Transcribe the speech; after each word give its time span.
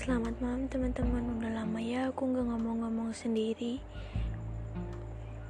Selamat 0.00 0.32
malam 0.40 0.64
teman-teman. 0.64 1.20
Udah 1.36 1.60
lama 1.60 1.76
ya 1.76 2.08
aku 2.08 2.32
gak 2.32 2.48
ngomong-ngomong 2.48 3.12
sendiri. 3.12 3.84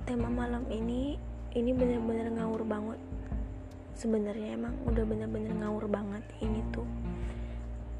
Tema 0.03 0.27
malam 0.27 0.67
ini 0.67 1.15
Ini 1.55 1.71
bener-bener 1.71 2.35
ngawur 2.35 2.67
banget. 2.67 2.99
Sebenarnya 3.95 4.59
emang 4.59 4.75
udah 4.91 5.07
bener-bener 5.07 5.55
ngawur 5.55 5.87
banget 5.87 6.27
Ini 6.43 6.67
tuh. 6.75 6.83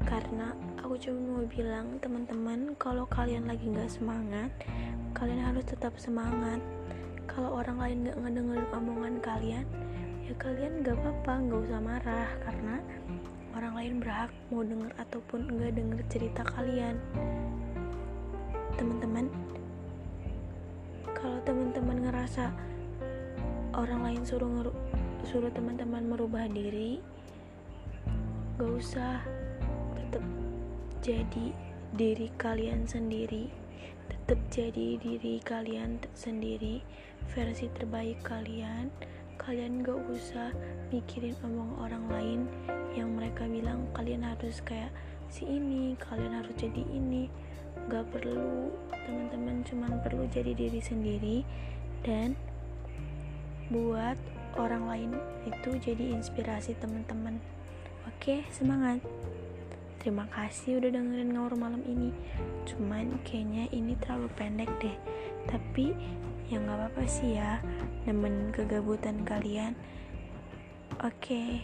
Karena 0.03 0.51
aku 0.75 0.99
cuma 0.99 1.39
mau 1.39 1.47
bilang 1.47 2.03
Teman-teman 2.03 2.75
kalau 2.75 3.07
kalian 3.07 3.47
lagi 3.47 3.71
gak 3.71 3.87
semangat 3.87 4.51
Kalian 5.15 5.55
harus 5.55 5.63
tetap 5.63 5.95
semangat. 5.95 6.59
Kalau 7.31 7.63
orang 7.63 7.79
lain 7.79 8.11
gak 8.11 8.19
ngedengerin 8.27 8.67
omongan 8.75 9.15
kalian 9.23 9.63
Ya 10.27 10.35
kalian 10.35 10.83
gak 10.83 10.99
apa-apa 10.99 11.47
Gak 11.47 11.61
usah 11.71 11.79
marah. 11.79 12.27
Karena 12.43 12.75
orang 13.51 13.73
lain 13.75 13.93
berhak 13.99 14.31
mau 14.47 14.63
denger 14.63 14.91
ataupun 14.95 15.51
enggak 15.51 15.75
denger 15.75 15.99
cerita 16.07 16.41
kalian. 16.47 16.95
Teman-teman 18.79 19.27
kalau 21.11 21.37
teman-teman 21.45 21.97
ngerasa 22.07 22.49
orang 23.75 24.01
lain 24.07 24.23
suruh 24.25 24.71
suruh 25.27 25.51
teman-teman 25.53 26.07
merubah 26.07 26.47
diri 26.47 27.03
gak 28.57 28.71
usah. 28.71 29.21
Tetap 29.97 30.23
jadi 31.03 31.47
diri 31.93 32.27
kalian 32.39 32.87
sendiri. 32.87 33.51
Tetap 34.07 34.39
jadi 34.49 34.97
diri 34.97 35.41
kalian 35.43 36.01
sendiri. 36.15 36.81
Versi 37.31 37.69
terbaik 37.71 38.25
kalian 38.25 38.91
kalian 39.39 39.85
gak 39.85 39.99
usah 40.09 40.51
mikirin 40.91 41.37
omong 41.45 41.77
orang 41.79 42.05
lain 42.11 42.41
yang 42.95 43.15
mereka 43.15 43.47
bilang 43.47 43.87
kalian 43.95 44.27
harus 44.27 44.59
kayak 44.63 44.91
si 45.31 45.47
ini 45.47 45.95
kalian 45.95 46.43
harus 46.43 46.55
jadi 46.59 46.83
ini. 46.91 47.31
Gak 47.87 48.11
perlu. 48.11 48.71
Teman-teman 48.91 49.63
cuman 49.63 49.91
perlu 50.03 50.27
jadi 50.27 50.51
diri 50.51 50.81
sendiri 50.83 51.37
dan 52.03 52.35
buat 53.71 54.19
orang 54.59 54.83
lain 54.87 55.11
itu 55.47 55.79
jadi 55.79 56.11
inspirasi 56.19 56.75
teman-teman. 56.77 57.39
Oke 58.07 58.43
semangat. 58.51 58.99
Terima 60.01 60.25
kasih 60.33 60.81
udah 60.81 60.97
dengerin 60.97 61.29
ngawur 61.29 61.53
malam 61.55 61.85
ini. 61.85 62.09
Cuman 62.65 63.21
kayaknya 63.21 63.69
ini 63.69 63.93
terlalu 64.01 64.33
pendek 64.33 64.69
deh. 64.81 64.97
Tapi 65.45 65.93
ya 66.51 66.59
nggak 66.59 66.77
apa-apa 66.83 67.03
sih 67.07 67.39
ya 67.39 67.63
nemenin 68.03 68.51
kegabutan 68.51 69.23
kalian 69.23 69.71
oke 70.99 71.15
okay. 71.15 71.63